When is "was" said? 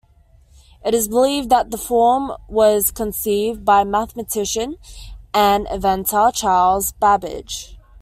2.49-2.89